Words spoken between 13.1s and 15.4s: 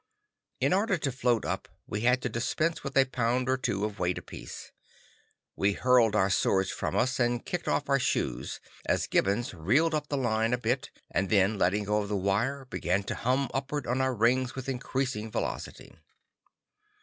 hum upward on our rings with increasing